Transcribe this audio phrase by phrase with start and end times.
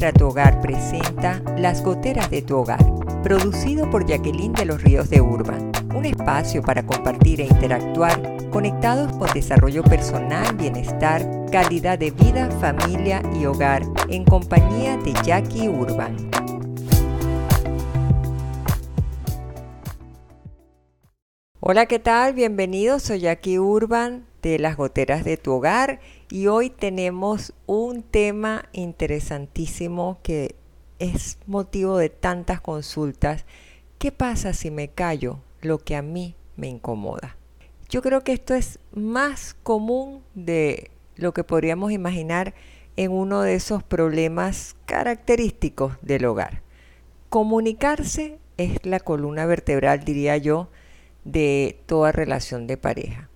[0.00, 2.82] Administra tu Hogar presenta Las Goteras de tu Hogar,
[3.22, 8.18] producido por Jacqueline de los Ríos de Urban, un espacio para compartir e interactuar
[8.50, 15.68] conectados con desarrollo personal, bienestar, calidad de vida, familia y hogar en compañía de Jackie
[15.68, 16.16] Urban.
[21.72, 22.34] Hola, ¿qué tal?
[22.34, 28.64] Bienvenidos, soy Jackie Urban de Las Goteras de tu Hogar y hoy tenemos un tema
[28.72, 30.56] interesantísimo que
[30.98, 33.44] es motivo de tantas consultas.
[33.98, 37.36] ¿Qué pasa si me callo lo que a mí me incomoda?
[37.88, 42.52] Yo creo que esto es más común de lo que podríamos imaginar
[42.96, 46.62] en uno de esos problemas característicos del hogar.
[47.28, 50.68] Comunicarse es la columna vertebral, diría yo,
[51.24, 53.28] de toda relación de pareja.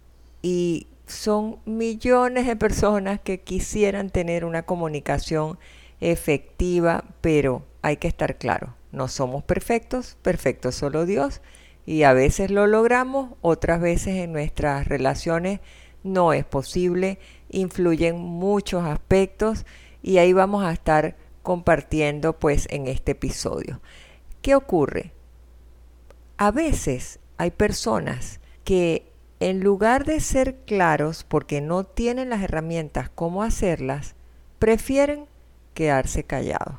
[0.43, 5.59] Y son millones de personas que quisieran tener una comunicación
[6.01, 11.41] efectiva, pero hay que estar claro, no somos perfectos, perfecto solo Dios,
[11.87, 15.61] y a veces lo logramos, otras veces en nuestras relaciones
[16.03, 17.19] no es posible,
[17.51, 19.67] influyen muchos aspectos
[20.03, 23.81] y ahí vamos a estar compartiendo pues en este episodio.
[24.43, 25.13] ¿Qué ocurre?
[26.37, 33.11] A veces hay personas que en lugar de ser claros porque no tienen las herramientas
[33.15, 34.15] cómo hacerlas,
[34.59, 35.27] prefieren
[35.75, 36.79] quedarse callados.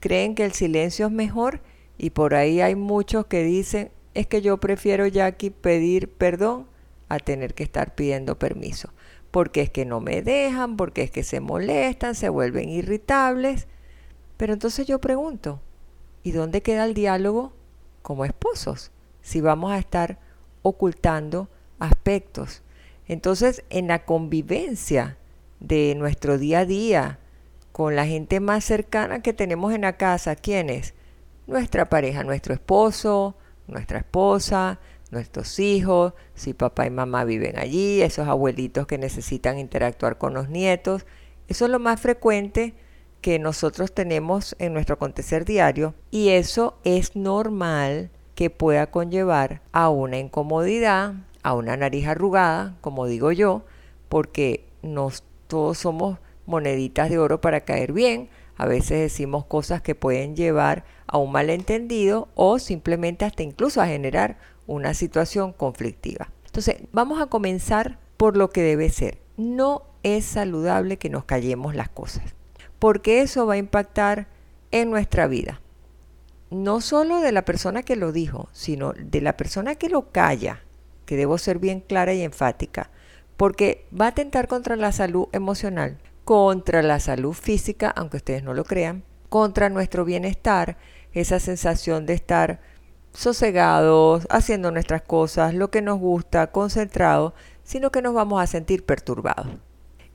[0.00, 1.60] Creen que el silencio es mejor
[1.96, 6.66] y por ahí hay muchos que dicen es que yo prefiero ya aquí pedir perdón
[7.08, 8.90] a tener que estar pidiendo permiso.
[9.30, 13.66] Porque es que no me dejan, porque es que se molestan, se vuelven irritables.
[14.36, 15.60] Pero entonces yo pregunto,
[16.22, 17.52] ¿y dónde queda el diálogo
[18.02, 18.90] como esposos?
[19.22, 20.18] Si vamos a estar
[20.62, 22.62] ocultando aspectos.
[23.08, 25.16] Entonces, en la convivencia
[25.60, 27.18] de nuestro día a día
[27.72, 30.94] con la gente más cercana que tenemos en la casa, ¿quién es?
[31.46, 33.36] Nuestra pareja, nuestro esposo,
[33.66, 34.78] nuestra esposa,
[35.10, 40.48] nuestros hijos, si papá y mamá viven allí, esos abuelitos que necesitan interactuar con los
[40.48, 41.06] nietos.
[41.48, 42.74] Eso es lo más frecuente
[43.20, 48.10] que nosotros tenemos en nuestro acontecer diario y eso es normal
[48.42, 51.14] que pueda conllevar a una incomodidad,
[51.44, 53.62] a una nariz arrugada, como digo yo,
[54.08, 58.30] porque nos, todos somos moneditas de oro para caer bien.
[58.56, 63.86] A veces decimos cosas que pueden llevar a un malentendido o simplemente hasta incluso a
[63.86, 66.32] generar una situación conflictiva.
[66.46, 69.20] Entonces, vamos a comenzar por lo que debe ser.
[69.36, 72.34] No es saludable que nos callemos las cosas,
[72.80, 74.26] porque eso va a impactar
[74.72, 75.60] en nuestra vida.
[76.52, 80.60] No solo de la persona que lo dijo, sino de la persona que lo calla
[81.06, 82.90] que debo ser bien clara y enfática,
[83.38, 85.96] porque va a atentar contra la salud emocional,
[86.26, 90.76] contra la salud física, aunque ustedes no lo crean, contra nuestro bienestar,
[91.14, 92.60] esa sensación de estar
[93.14, 97.32] sosegados, haciendo nuestras cosas, lo que nos gusta, concentrados,
[97.64, 99.48] sino que nos vamos a sentir perturbados.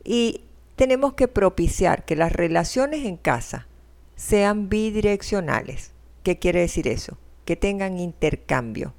[0.03, 0.41] Y
[0.75, 3.67] tenemos que propiciar que las relaciones en casa
[4.15, 5.96] sean bidireccionales.
[6.27, 7.17] ¿Qué quiere decir eso?
[7.45, 8.93] Que tengan intercambio,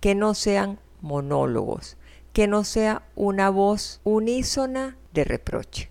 [0.00, 1.98] que no sean monólogos,
[2.32, 5.90] que no sea una voz unísona de reproche.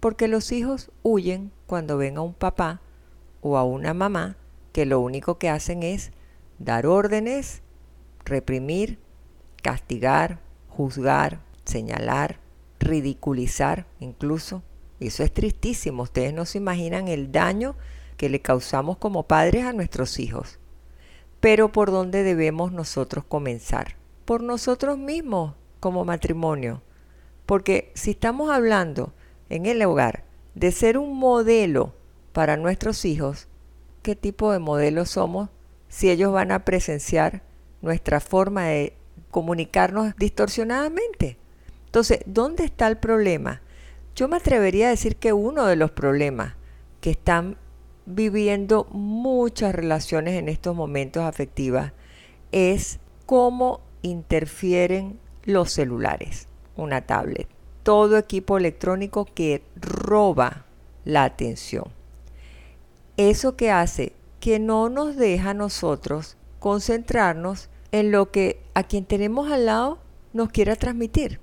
[0.00, 2.80] Porque los hijos huyen cuando ven a un papá
[3.42, 4.38] o a una mamá
[4.72, 6.12] que lo único que hacen es
[6.58, 7.60] dar órdenes,
[8.24, 8.98] reprimir,
[9.62, 10.40] castigar,
[10.70, 12.40] juzgar, señalar,
[12.80, 14.62] ridiculizar incluso.
[14.98, 16.04] Eso es tristísimo.
[16.04, 17.76] Ustedes no se imaginan el daño
[18.18, 20.58] que le causamos como padres a nuestros hijos.
[21.40, 23.96] Pero ¿por dónde debemos nosotros comenzar?
[24.26, 26.82] Por nosotros mismos como matrimonio.
[27.46, 29.14] Porque si estamos hablando
[29.48, 30.24] en el hogar
[30.54, 31.94] de ser un modelo
[32.32, 33.46] para nuestros hijos,
[34.02, 35.48] ¿qué tipo de modelo somos
[35.88, 37.42] si ellos van a presenciar
[37.80, 38.96] nuestra forma de
[39.30, 41.38] comunicarnos distorsionadamente?
[41.86, 43.62] Entonces, ¿dónde está el problema?
[44.16, 46.54] Yo me atrevería a decir que uno de los problemas
[47.00, 47.56] que están
[48.08, 51.92] viviendo muchas relaciones en estos momentos afectivas
[52.52, 57.46] es cómo interfieren los celulares, una tablet,
[57.82, 60.64] todo equipo electrónico que roba
[61.04, 61.84] la atención.
[63.18, 69.04] Eso que hace que no nos deja a nosotros concentrarnos en lo que a quien
[69.04, 69.98] tenemos al lado
[70.32, 71.40] nos quiera transmitir.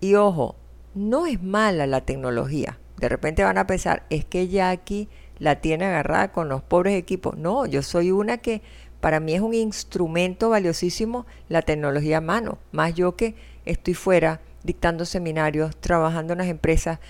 [0.00, 0.56] Y ojo,
[0.94, 2.80] no es mala la tecnología.
[2.98, 5.08] De repente van a pensar, es que ya aquí
[5.42, 7.36] la tiene agarrada con los pobres equipos.
[7.36, 8.62] No, yo soy una que
[9.00, 13.34] para mí es un instrumento valiosísimo la tecnología a mano, más yo que
[13.64, 17.00] estoy fuera dictando seminarios, trabajando en las empresas,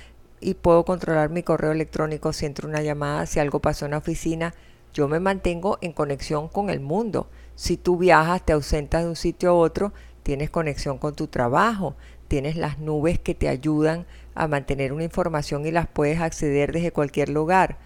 [0.41, 3.99] y puedo controlar mi correo electrónico si entra una llamada, si algo pasó en la
[3.99, 4.55] oficina.
[4.95, 7.29] Yo me mantengo en conexión con el mundo.
[7.55, 9.93] Si tú viajas, te ausentas de un sitio a otro,
[10.23, 11.97] tienes conexión con tu trabajo,
[12.29, 16.93] tienes las nubes que te ayudan a mantener una información y las puedes acceder desde
[16.93, 17.77] cualquier lugar.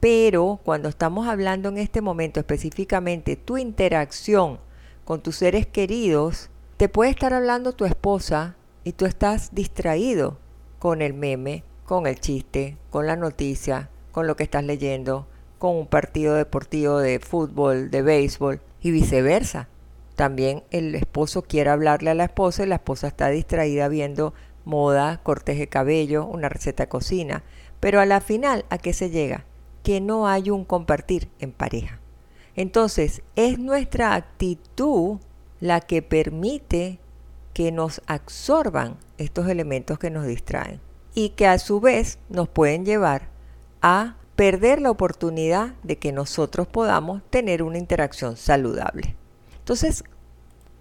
[0.00, 4.60] Pero cuando estamos hablando en este momento específicamente tu interacción
[5.04, 8.54] con tus seres queridos, te puede estar hablando tu esposa
[8.84, 10.38] y tú estás distraído
[10.78, 15.26] con el meme, con el chiste, con la noticia, con lo que estás leyendo,
[15.58, 19.68] con un partido deportivo de fútbol, de béisbol y viceversa.
[20.14, 24.34] También el esposo quiere hablarle a la esposa y la esposa está distraída viendo
[24.64, 27.42] moda, cortes de cabello, una receta de cocina.
[27.80, 29.44] Pero a la final, ¿a qué se llega?
[29.88, 31.98] Que no hay un compartir en pareja.
[32.56, 35.16] Entonces, es nuestra actitud
[35.60, 36.98] la que permite
[37.54, 40.78] que nos absorban estos elementos que nos distraen
[41.14, 43.30] y que a su vez nos pueden llevar
[43.80, 49.16] a perder la oportunidad de que nosotros podamos tener una interacción saludable.
[49.60, 50.04] Entonces,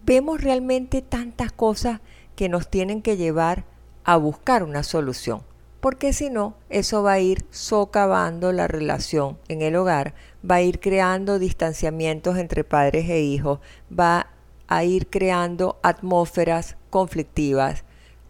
[0.05, 2.01] vemos realmente tantas cosas
[2.35, 3.63] que nos tienen que llevar
[4.03, 5.43] a buscar una solución,
[5.79, 10.13] porque si no, eso va a ir socavando la relación en el hogar,
[10.49, 13.59] va a ir creando distanciamientos entre padres e hijos,
[13.91, 14.27] va
[14.67, 17.83] a ir creando atmósferas conflictivas,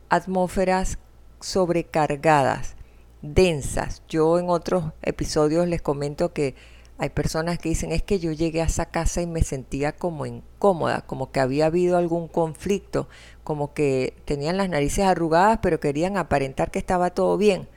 [0.09, 0.99] atmósferas
[1.39, 2.75] sobrecargadas,
[3.21, 4.03] densas.
[4.07, 6.55] Yo en otros episodios les comento que
[6.99, 10.25] hay personas que dicen es que yo llegué a esa casa y me sentía como
[10.25, 13.07] incómoda, como que había habido algún conflicto,
[13.43, 17.67] como que tenían las narices arrugadas pero querían aparentar que estaba todo bien.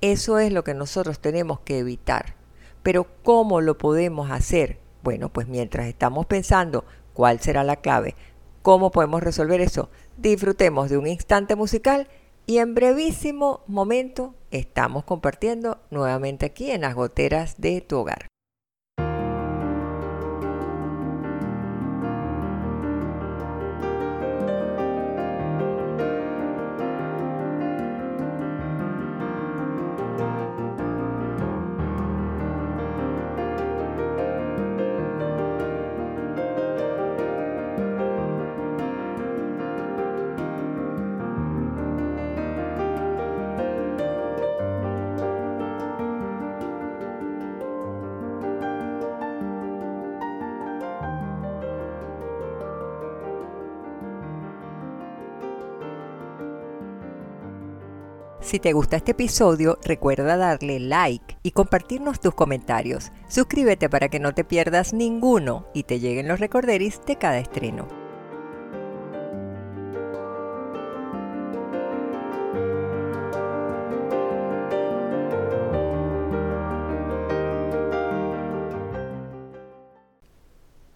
[0.00, 2.36] Eso es lo que nosotros tenemos que evitar.
[2.82, 4.78] Pero ¿cómo lo podemos hacer?
[5.02, 8.14] Bueno, pues mientras estamos pensando cuál será la clave,
[8.62, 9.88] cómo podemos resolver eso,
[10.18, 12.08] disfrutemos de un instante musical
[12.46, 18.28] y en brevísimo momento estamos compartiendo nuevamente aquí en las goteras de tu hogar.
[58.48, 63.12] Si te gusta este episodio, recuerda darle like y compartirnos tus comentarios.
[63.28, 67.86] Suscríbete para que no te pierdas ninguno y te lleguen los recorderis de cada estreno.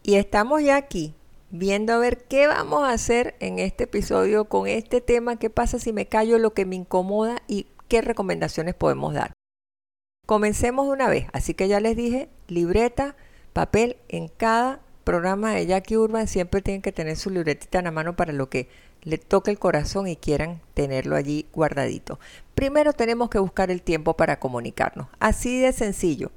[0.03, 1.15] Y estamos ya aquí
[1.53, 5.79] viendo a ver qué vamos a hacer en este episodio con este tema, qué pasa
[5.79, 9.35] si me callo lo que me incomoda y qué recomendaciones podemos dar.
[10.27, 13.17] Comencemos de una vez, así que ya les dije, libreta,
[13.53, 17.91] papel en cada programa de Jackie Urban siempre tienen que tener su libretita en la
[17.91, 18.69] mano para lo que
[19.03, 22.19] le toque el corazón y quieran tenerlo allí guardadito.
[22.55, 26.31] Primero tenemos que buscar el tiempo para comunicarnos, así de sencillo.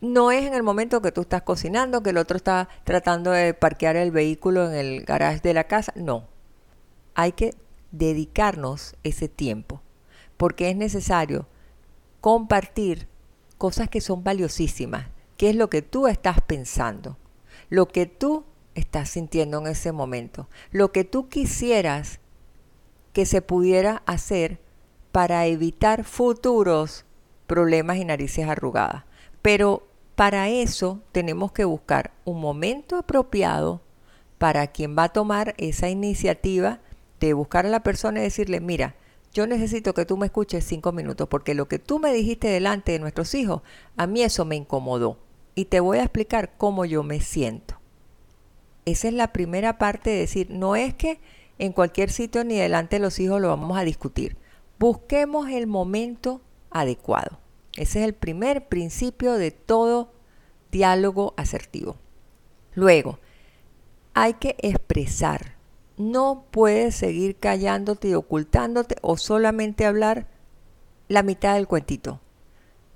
[0.00, 3.52] No es en el momento que tú estás cocinando, que el otro está tratando de
[3.52, 5.92] parquear el vehículo en el garage de la casa.
[5.96, 6.28] No.
[7.14, 7.54] Hay que
[7.90, 9.82] dedicarnos ese tiempo,
[10.36, 11.48] porque es necesario
[12.20, 13.08] compartir
[13.56, 17.16] cosas que son valiosísimas, qué es lo que tú estás pensando,
[17.68, 18.44] lo que tú
[18.76, 22.20] estás sintiendo en ese momento, lo que tú quisieras
[23.12, 24.60] que se pudiera hacer
[25.10, 27.04] para evitar futuros
[27.48, 29.04] problemas y narices arrugadas.
[29.42, 29.87] Pero
[30.18, 33.80] para eso tenemos que buscar un momento apropiado
[34.36, 36.80] para quien va a tomar esa iniciativa
[37.20, 38.96] de buscar a la persona y decirle, mira,
[39.32, 42.90] yo necesito que tú me escuches cinco minutos porque lo que tú me dijiste delante
[42.90, 43.62] de nuestros hijos,
[43.96, 45.18] a mí eso me incomodó.
[45.54, 47.78] Y te voy a explicar cómo yo me siento.
[48.86, 51.20] Esa es la primera parte de decir, no es que
[51.60, 54.36] en cualquier sitio ni delante de los hijos lo vamos a discutir.
[54.80, 56.40] Busquemos el momento
[56.72, 57.38] adecuado.
[57.78, 60.10] Ese es el primer principio de todo
[60.72, 61.96] diálogo asertivo.
[62.74, 63.20] Luego,
[64.14, 65.54] hay que expresar.
[65.96, 70.26] No puedes seguir callándote y ocultándote o solamente hablar
[71.06, 72.20] la mitad del cuentito.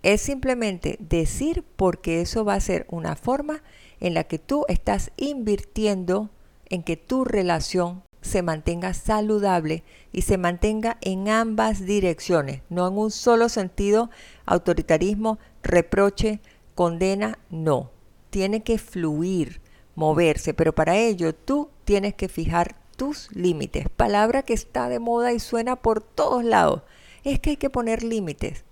[0.02, 3.62] Es simplemente decir porque eso va a ser una forma
[4.00, 6.28] en la que tú estás invirtiendo
[6.70, 12.96] en que tu relación se mantenga saludable y se mantenga en ambas direcciones, no en
[12.96, 14.10] un solo sentido,
[14.46, 16.40] autoritarismo, reproche,
[16.74, 17.90] condena, no.
[18.30, 19.60] Tiene que fluir,
[19.94, 23.88] moverse, pero para ello tú tienes que fijar tus límites.
[23.88, 26.82] Palabra que está de moda y suena por todos lados.
[27.24, 28.64] Es que hay que poner límites.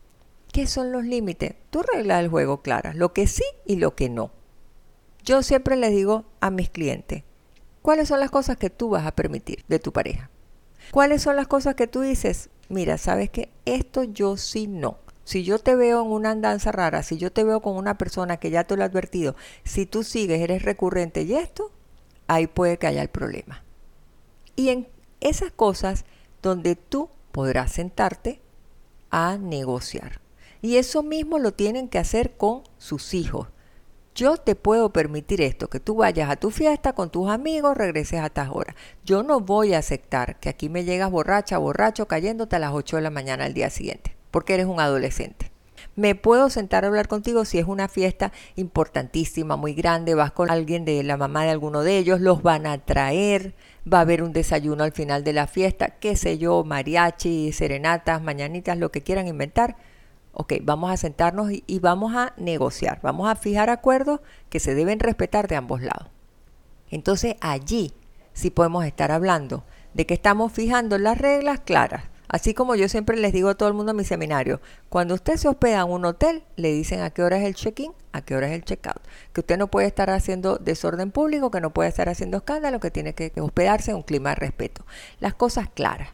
[0.53, 1.55] ¿Qué son los límites?
[1.71, 4.33] Tú reglas del juego claras, lo que sí y lo que no.
[5.23, 7.23] Yo siempre les digo a mis clientes,
[7.83, 10.31] ¿cuáles son las cosas que tú vas a permitir de tu pareja?
[10.91, 14.99] ¿Cuáles son las cosas que tú dices, mira, sabes que esto yo sí no?
[15.31, 18.39] Si yo te veo en una andanza rara, si yo te veo con una persona
[18.39, 21.71] que ya te lo he advertido, si tú sigues, eres recurrente y esto,
[22.27, 23.63] ahí puede que haya el problema.
[24.57, 24.89] Y en
[25.21, 26.05] esas cosas
[26.43, 28.41] donde tú podrás sentarte
[29.11, 30.21] a negociar.
[30.63, 33.47] Y eso mismo lo tienen que hacer con sus hijos
[34.15, 38.21] yo te puedo permitir esto, que tú vayas a tu fiesta con tus amigos, regreses
[38.21, 38.75] a estas horas.
[39.05, 42.97] Yo no voy a aceptar que aquí me llegas borracha, borracho, cayéndote a las 8
[42.97, 45.51] de la mañana al día siguiente, porque eres un adolescente.
[45.97, 50.51] Me puedo sentar a hablar contigo si es una fiesta importantísima, muy grande, vas con
[50.51, 53.55] alguien de la mamá de alguno de ellos, los van a traer,
[53.91, 58.23] va a haber un desayuno al final de la fiesta, qué sé yo, mariachi, serenatas,
[58.23, 59.77] mañanitas, lo que quieran inventar
[60.33, 65.01] ok, vamos a sentarnos y, vamos a negociar, vamos a fijar acuerdos que se deben
[65.01, 66.09] respetar de ambos lados.
[66.91, 67.93] Entonces allí
[68.33, 72.05] sí podemos estar hablando de que estamos fijando las reglas claras.
[72.33, 75.37] Así como yo siempre les digo a todo el mundo en mi seminario, cuando usted
[75.37, 78.37] se hospeda en un hotel, le dicen a qué hora es el check-in, a qué
[78.37, 79.03] hora es el check-out.
[79.33, 82.93] Que usted no puede estar haciendo desorden público, que no puede estar haciendo escándalo, que
[82.93, 84.87] tiene que hospedarse en un clima de respeto.
[85.19, 86.11] Las cosas claras.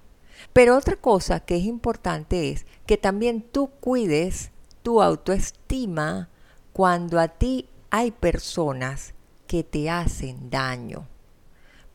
[0.55, 6.31] Pero otra cosa que es importante es que también tú cuides tu autoestima
[6.73, 9.13] cuando a ti hay personas
[9.47, 11.07] que te hacen daño.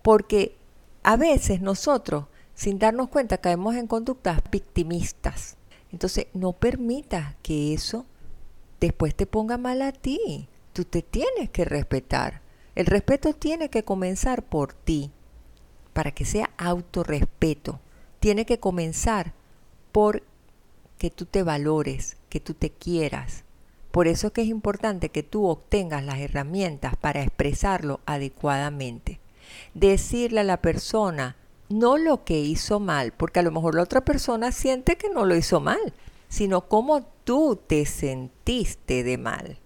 [0.03, 0.57] Porque
[1.01, 2.25] a veces nosotros,
[2.61, 5.57] sin darnos cuenta, caemos en conductas victimistas.
[5.91, 8.05] Entonces, no permitas que eso
[8.79, 10.47] después te ponga mal a ti.
[10.71, 12.43] Tú te tienes que respetar.
[12.75, 15.09] El respeto tiene que comenzar por ti,
[15.93, 17.79] para que sea autorrespeto
[18.19, 19.33] tiene que comenzar
[19.91, 20.21] por
[20.99, 23.43] que tú te valores, que tú te quieras.
[23.89, 29.19] Por eso es que es importante que tú obtengas las herramientas para expresarlo adecuadamente.
[29.73, 31.37] Decirle a la persona
[31.71, 35.25] no lo que hizo mal, porque a lo mejor la otra persona siente que no
[35.25, 35.93] lo hizo mal,
[36.27, 39.59] sino cómo tú te sentiste de mal.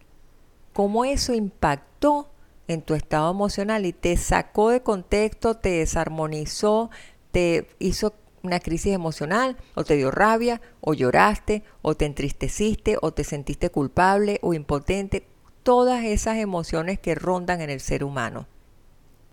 [0.74, 2.30] Cómo eso impactó
[2.68, 6.90] en tu estado emocional y te sacó de contexto, te desarmonizó,
[7.32, 13.12] te hizo una crisis emocional, o te dio rabia, o lloraste, o te entristeciste, o
[13.12, 15.28] te sentiste culpable o impotente,
[15.64, 18.48] todas esas emociones que rondan en el ser humano.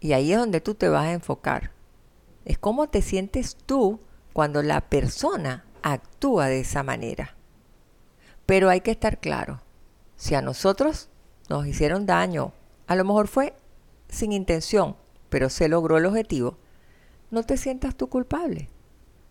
[0.01, 1.71] Y ahí es donde tú te vas a enfocar.
[2.45, 4.01] Es cómo te sientes tú
[4.33, 7.37] cuando la persona actúa de esa manera.
[8.47, 9.61] Pero hay que estar claro,
[10.17, 11.09] si a nosotros
[11.49, 12.53] nos hicieron daño,
[12.87, 13.55] a lo mejor fue
[14.09, 14.97] sin intención,
[15.29, 16.59] pero se logró el objetivo,
[17.31, 18.69] no te sientas tú culpable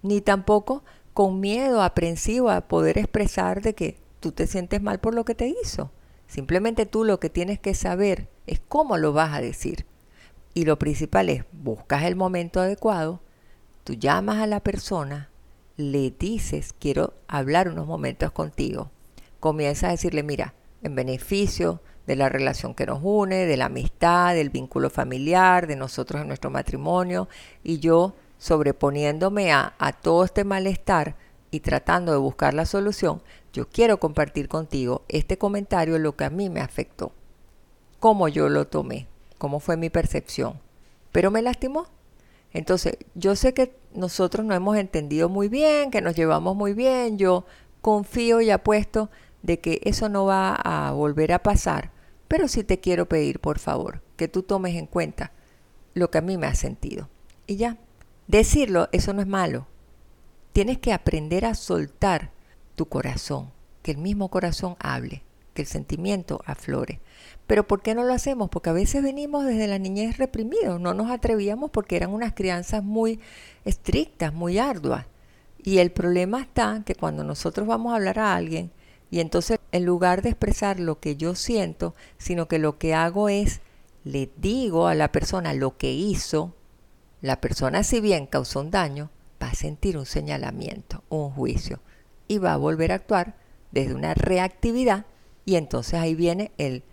[0.01, 5.13] ni tampoco con miedo aprensivo a poder expresar de que tú te sientes mal por
[5.13, 5.91] lo que te hizo.
[6.27, 9.85] Simplemente tú lo que tienes que saber es cómo lo vas a decir.
[10.53, 13.22] Y lo principal es, buscas el momento adecuado,
[13.84, 15.29] tú llamas a la persona,
[15.77, 18.91] le dices, quiero hablar unos momentos contigo.
[19.39, 20.53] Comienzas a decirle, mira,
[20.84, 25.75] en beneficio de la relación que nos une, de la amistad, del vínculo familiar, de
[25.75, 27.29] nosotros en nuestro matrimonio,
[27.63, 31.15] y yo sobreponiéndome a, todo este malestar
[31.51, 33.22] y tratando de buscar la solución,
[33.53, 37.12] yo quiero compartir contigo este comentario, lo que a mí me afectó,
[38.00, 39.08] cómo yo lo tomé,
[39.41, 40.60] cómo fue mi percepción,
[41.12, 41.88] pero me lastimó.
[42.53, 47.17] Entonces, yo sé que nosotros no hemos entendido muy bien, que nos llevamos muy bien,
[47.17, 47.45] yo
[47.81, 49.10] confío y apuesto
[49.41, 51.89] de que eso no va a volver a pasar,
[52.27, 55.31] pero sí te quiero pedir, por favor, que tú tomes en cuenta
[55.95, 57.10] lo que a mí me ha sentido.
[57.48, 57.79] Y ya,
[58.27, 59.67] Decirlo, eso no es malo.
[60.53, 62.31] Tienes que aprender a soltar
[62.75, 67.00] tu corazón, que el mismo corazón hable, que el sentimiento aflore.
[67.48, 68.50] Pero ¿por qué no lo hacemos?
[68.50, 72.84] Porque a veces venimos desde la niñez reprimidos, no nos atrevíamos porque eran unas crianzas
[72.84, 73.20] muy
[73.65, 75.05] estrictas, muy arduas.
[75.63, 78.72] Y el problema está que cuando nosotros vamos a hablar a alguien,
[79.10, 83.29] y entonces en lugar de expresar lo que yo siento, sino que lo que hago
[83.29, 83.62] es,
[84.03, 86.55] le digo a la persona lo que hizo,
[87.22, 91.79] la persona, si bien causó un daño, va a sentir un señalamiento, un juicio,
[92.27, 93.36] y va a volver a actuar
[93.72, 95.05] desde una reactividad,
[95.45, 96.83] y entonces ahí viene el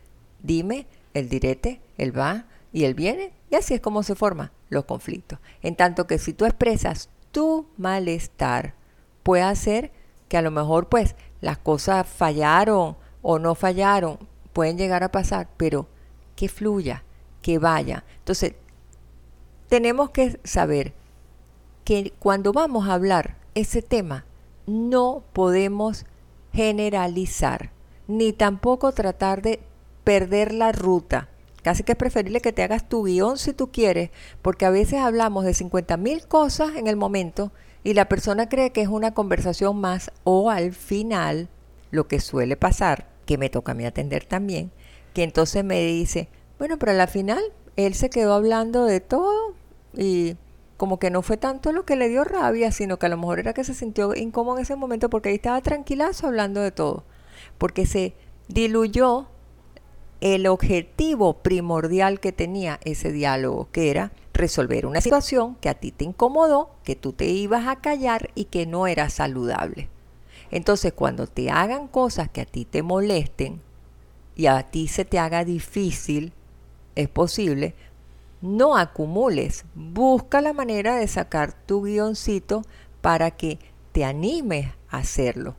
[0.42, 4.84] dime, el direte, el va y el viene, y así es como se forma los
[4.84, 5.38] conflictos.
[5.62, 8.74] En tanto que si tú expresas tu malestar,
[9.22, 9.92] puede hacer
[10.28, 14.18] que a lo mejor pues las cosas fallaron o no fallaron,
[14.52, 15.88] pueden llegar a pasar, pero
[16.36, 17.04] que fluya,
[17.42, 18.04] que vaya.
[18.18, 18.54] Entonces,
[19.68, 20.94] tenemos que saber
[21.84, 24.24] que cuando vamos a hablar ese tema,
[24.66, 26.06] no podemos
[26.52, 27.70] generalizar,
[28.08, 29.60] ni tampoco tratar de
[30.02, 31.28] perder la ruta.
[31.62, 34.10] Casi que es preferible que te hagas tu guion si tú quieres,
[34.42, 37.52] porque a veces hablamos de 50 mil cosas en el momento
[37.84, 41.48] y la persona cree que es una conversación más o al final,
[41.90, 44.70] lo que suele pasar, que me toca a mí atender también,
[45.14, 47.42] que entonces me dice, bueno, pero al final
[47.76, 49.54] él se quedó hablando de todo
[49.94, 50.36] y
[50.76, 53.40] como que no fue tanto lo que le dio rabia, sino que a lo mejor
[53.40, 57.04] era que se sintió incómodo en ese momento porque ahí estaba tranquilazo hablando de todo,
[57.58, 58.14] porque se
[58.48, 59.28] diluyó
[60.20, 65.92] el objetivo primordial que tenía ese diálogo, que era resolver una situación que a ti
[65.92, 69.88] te incomodó, que tú te ibas a callar y que no era saludable.
[70.50, 73.60] Entonces, cuando te hagan cosas que a ti te molesten
[74.34, 76.32] y a ti se te haga difícil,
[76.94, 77.74] es posible,
[78.40, 82.62] no acumules, busca la manera de sacar tu guioncito
[83.00, 83.58] para que
[83.92, 85.56] te animes a hacerlo.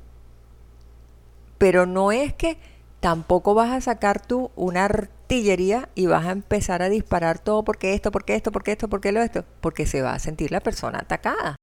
[1.60, 2.58] Pero no es que
[3.00, 7.94] tampoco vas a sacar tú una artillería y vas a empezar a disparar todo porque
[7.94, 11.00] esto, porque esto, porque esto, porque lo esto, porque se va a sentir la persona
[11.00, 11.56] atacada.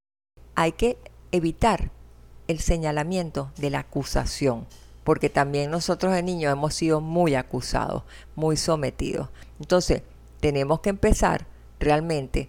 [0.55, 0.99] Hay que
[1.33, 1.91] evitar
[2.47, 4.67] el señalamiento de la acusación,
[5.03, 9.29] porque también nosotros de niños hemos sido muy acusados, muy sometidos.
[9.59, 10.03] Entonces,
[10.41, 11.47] tenemos que empezar
[11.81, 12.49] realmente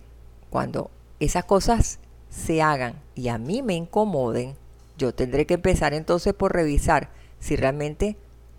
[0.49, 1.99] cuando esas cosas
[2.29, 4.55] se hagan y a mí me incomoden,
[4.97, 7.09] yo tendré que empezar entonces por revisar
[7.39, 8.17] si realmente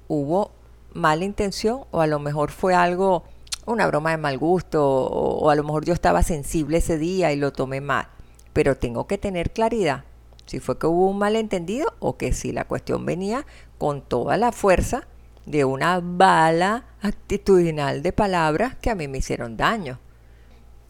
[0.09, 0.53] hubo
[0.93, 3.25] mala intención o a lo mejor fue algo,
[3.67, 7.37] una broma de mal gusto o, a lo mejor yo estaba sensible ese día y
[7.37, 8.09] lo tomé mal.
[8.53, 10.05] Pero tengo que tener claridad
[10.47, 13.45] si fue que hubo un malentendido o que si la cuestión venía
[13.77, 15.07] con toda la fuerza
[15.45, 19.99] de una bala actitudinal de palabras que a mí me hicieron daño.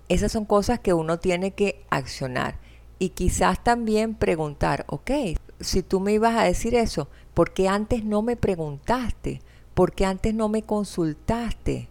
[0.09, 2.57] Esas son cosas que uno tiene que accionar
[2.99, 5.11] y quizás también preguntar, ok,
[5.61, 9.43] si tú me ibas a decir eso, ¿por qué antes no me preguntaste?
[9.75, 11.89] ¿Por qué antes no me consultaste?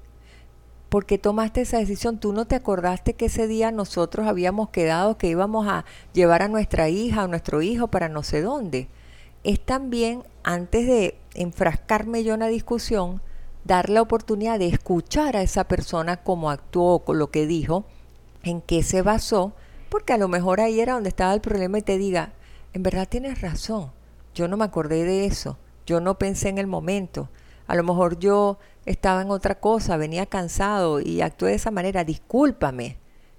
[0.90, 2.20] ¿Por qué tomaste esa decisión?
[2.20, 6.50] ¿Tú no te acordaste que ese día nosotros habíamos quedado que íbamos a llevar a
[6.50, 8.90] nuestra hija o nuestro hijo para no sé dónde?
[9.46, 13.22] Es también, antes de enfrascarme yo en la discusión,
[13.64, 17.86] dar la oportunidad de escuchar a esa persona cómo actuó, con lo que dijo,
[18.44, 19.54] en qué se basó,
[19.88, 22.34] porque a lo mejor ahí era donde estaba el problema y te diga,
[22.74, 23.94] en verdad tienes razón,
[24.38, 27.30] yo no me acordé de eso, yo no pensé en el momento,
[27.66, 32.04] a lo mejor yo estaba en otra cosa, venía cansado y actué de esa manera,
[32.04, 32.98] discúlpame.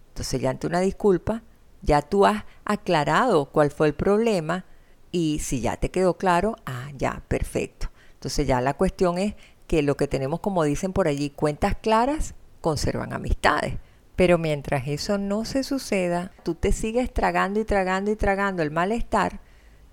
[0.08, 1.44] Entonces ya ante una disculpa,
[1.82, 4.64] ya tú has aclarado cuál fue el problema
[5.12, 7.88] y si ya te quedó claro, ah, ya, perfecto.
[8.14, 9.36] Entonces ya la cuestión es
[9.68, 13.76] que lo que tenemos, como dicen por allí, cuentas claras, conservan amistades.
[14.16, 18.72] Pero mientras eso no se suceda, tú te sigues tragando y tragando y tragando el
[18.72, 19.40] malestar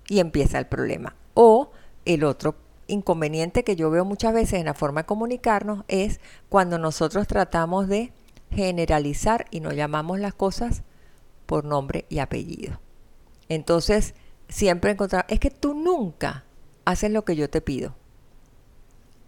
[0.08, 1.14] y empieza el problema.
[1.34, 1.70] O
[2.04, 2.54] el otro
[2.86, 7.88] inconveniente que yo veo muchas veces en la forma de comunicarnos es cuando nosotros tratamos
[7.88, 8.12] de
[8.50, 10.82] generalizar y no llamamos las cosas
[11.46, 12.80] por nombre y apellido.
[13.48, 14.14] Entonces,
[14.48, 16.44] siempre encontrar, es que tú nunca
[16.84, 17.94] haces lo que yo te pido.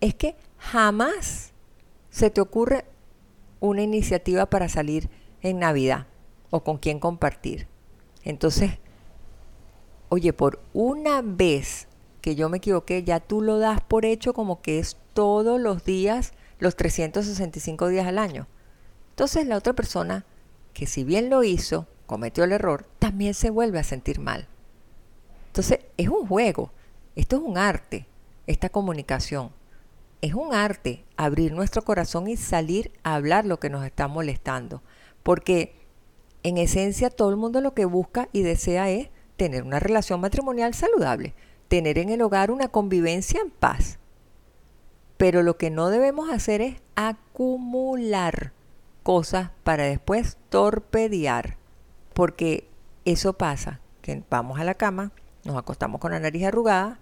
[0.00, 1.52] Es que jamás
[2.10, 2.84] se te ocurre
[3.60, 5.10] una iniciativa para salir
[5.42, 6.06] en Navidad
[6.50, 7.66] o con quién compartir.
[8.24, 8.78] Entonces,
[10.08, 11.88] oye, por una vez
[12.20, 15.84] que yo me equivoqué, ya tú lo das por hecho como que es todos los
[15.84, 18.46] días, los 365 días al año.
[19.10, 20.24] Entonces la otra persona,
[20.72, 24.48] que si bien lo hizo, cometió el error, también se vuelve a sentir mal.
[25.48, 26.72] Entonces es un juego,
[27.16, 28.06] esto es un arte,
[28.46, 29.52] esta comunicación
[30.20, 34.82] es un arte abrir nuestro corazón y salir a hablar lo que nos está molestando.
[35.22, 35.74] Porque
[36.42, 40.74] en esencia todo el mundo lo que busca y desea es tener una relación matrimonial
[40.74, 41.32] saludable,
[41.68, 43.98] tener en el hogar una convivencia en paz.
[45.16, 48.52] Pero lo que no debemos hacer es acumular
[49.02, 51.56] cosas para después torpedear.
[52.12, 52.68] Porque
[53.04, 55.12] eso pasa, que vamos a la cama,
[55.44, 56.98] nos acostamos con la nariz arrugada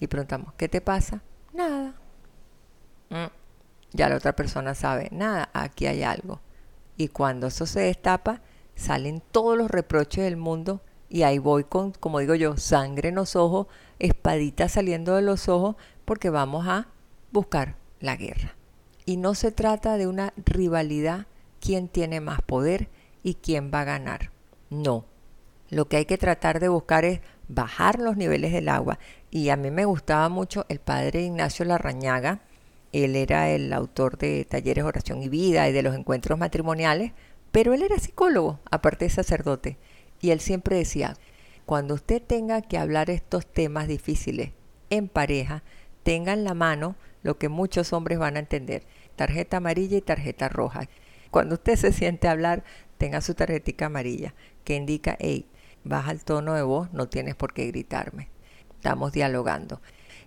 [0.00, 1.22] y preguntamos, ¿qué te pasa?
[1.52, 1.94] Nada.
[3.10, 3.26] Mm.
[3.92, 6.40] ya la otra persona sabe, nada, aquí hay algo.
[6.96, 8.40] Y cuando eso se destapa,
[8.74, 10.80] salen todos los reproches del mundo
[11.12, 13.66] y ahí voy con, como digo yo, sangre en los ojos,
[13.98, 16.86] espadita saliendo de los ojos, porque vamos a
[17.32, 18.56] buscar la guerra.
[19.04, 21.26] Y no se trata de una rivalidad,
[21.60, 22.88] quién tiene más poder,
[23.22, 24.30] y quién va a ganar.
[24.70, 25.04] No.
[25.68, 28.98] Lo que hay que tratar de buscar es bajar los niveles del agua.
[29.30, 32.40] Y a mí me gustaba mucho el padre Ignacio Larrañaga.
[32.92, 37.12] Él era el autor de Talleres Oración y Vida y de los encuentros matrimoniales,
[37.50, 39.76] pero él era psicólogo, aparte de sacerdote.
[40.22, 41.16] Y él siempre decía,
[41.66, 44.52] cuando usted tenga que hablar estos temas difíciles
[44.88, 45.62] en pareja,
[46.04, 48.84] tenga en la mano lo que muchos hombres van a entender,
[49.16, 50.88] tarjeta amarilla y tarjeta roja.
[51.30, 52.62] Cuando usted se siente a hablar,
[52.98, 54.32] tenga su tarjetita amarilla
[54.64, 55.46] que indica, hey,
[55.82, 58.28] baja el tono de voz, no tienes por qué gritarme.
[58.76, 59.80] Estamos dialogando.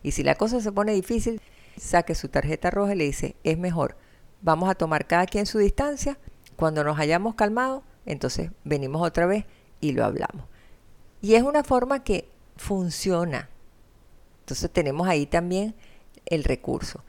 [0.03, 1.41] Y si la cosa se pone difícil,
[1.77, 3.97] saque su tarjeta roja y le dice, es mejor,
[4.41, 6.17] vamos a tomar cada quien su distancia.
[6.57, 9.45] Cuando nos hayamos calmado, entonces venimos otra vez
[9.89, 10.45] y lo hablamos.
[11.21, 13.49] Y es una forma que funciona.
[14.41, 15.75] Entonces tenemos ahí también
[16.25, 17.03] el recurso.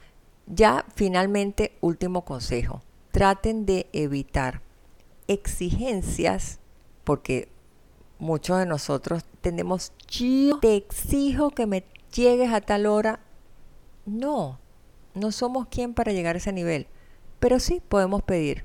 [0.47, 2.83] Ya finalmente, último consejo.
[3.11, 4.63] Traten de evitar
[5.29, 6.61] exigencias,
[7.05, 7.49] porque
[8.19, 11.85] muchos de nosotros tenemos, yo te exijo que me
[12.15, 13.21] llegues a tal hora.
[14.05, 14.59] No,
[15.15, 16.87] no somos quien para llegar a ese nivel,
[17.41, 18.65] pero sí podemos pedir.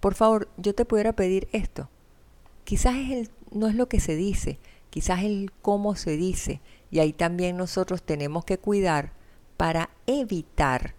[0.00, 1.88] Por favor, yo te pudiera pedir esto.
[2.70, 2.94] Quizás
[3.50, 6.60] no es lo que se dice, quizás el cómo se dice.
[6.92, 9.10] Y ahí también nosotros tenemos que cuidar
[9.56, 10.94] para evitar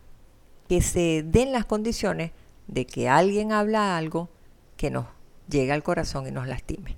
[0.68, 2.32] que se den las condiciones
[2.68, 4.28] de que alguien habla algo
[4.76, 5.06] que nos
[5.50, 6.98] llegue al corazón y nos lastime.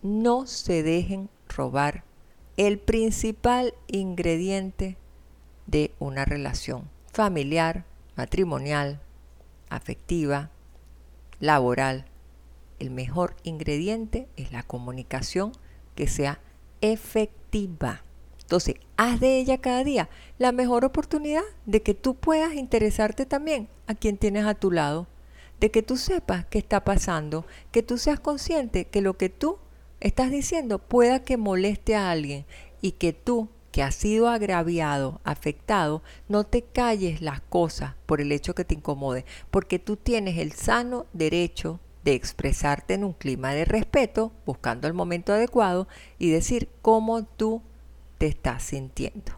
[0.00, 2.04] No se dejen robar
[2.56, 4.96] el principal ingrediente
[5.66, 7.84] de una relación familiar,
[8.16, 9.02] matrimonial,
[9.68, 10.48] afectiva,
[11.38, 12.06] laboral.
[12.84, 15.52] El mejor ingrediente es la comunicación
[15.94, 16.40] que sea
[16.82, 18.02] efectiva.
[18.42, 23.70] Entonces, haz de ella cada día la mejor oportunidad de que tú puedas interesarte también
[23.86, 25.06] a quien tienes a tu lado,
[25.60, 29.56] de que tú sepas qué está pasando, que tú seas consciente que lo que tú
[30.00, 32.44] estás diciendo pueda que moleste a alguien
[32.82, 38.30] y que tú, que has sido agraviado, afectado, no te calles las cosas por el
[38.30, 43.54] hecho que te incomode, porque tú tienes el sano derecho de expresarte en un clima
[43.54, 45.88] de respeto, buscando el momento adecuado
[46.18, 47.62] y decir cómo tú
[48.18, 49.32] te estás sintiendo.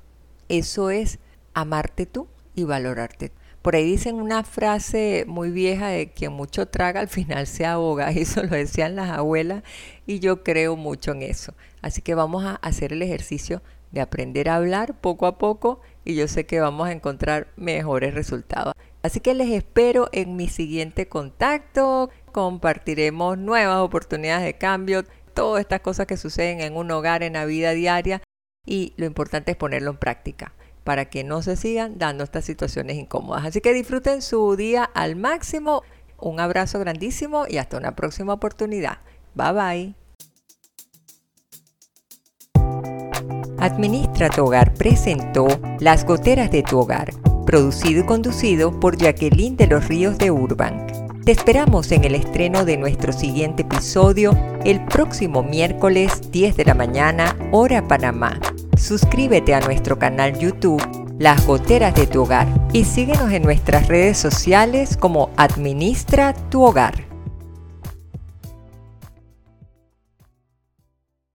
[0.48, 1.18] Eso es
[1.55, 3.33] amarte tú y valorarte.
[3.62, 8.11] Por ahí dicen una frase muy vieja de que mucho traga al final se ahoga.
[8.12, 9.62] Eso lo decían las abuelas
[10.07, 11.52] y yo creo mucho en eso.
[11.83, 16.14] Así que vamos a hacer el ejercicio de aprender a hablar poco a poco y
[16.14, 18.74] yo sé que vamos a encontrar mejores resultados.
[19.02, 22.11] Así que les espero en mi siguiente contacto.
[22.37, 27.46] Compartiremos nuevas oportunidades de cambio, todas estas cosas que suceden en un hogar, en la
[27.46, 28.20] vida diaria
[28.66, 30.53] y lo importante es ponerlo en práctica
[30.85, 33.46] para que no se sigan dando estas situaciones incómodas.
[33.46, 35.83] Así que disfruten su día al máximo.
[36.18, 38.99] Un abrazo grandísimo y hasta una próxima oportunidad.
[39.35, 39.94] Bye bye.
[43.59, 45.46] Administra tu hogar presentó
[45.81, 47.14] Las goteras de tu hogar,
[47.46, 51.06] producido y conducido por Jacqueline de los Ríos de Urban.
[51.27, 54.31] Te esperamos en el estreno de nuestro siguiente episodio
[54.65, 58.39] el próximo miércoles 10 de la mañana, hora Panamá.
[58.77, 60.81] Suscríbete a nuestro canal YouTube
[61.19, 67.06] Las Goteras de tu Hogar y síguenos en nuestras redes sociales como Administra tu Hogar.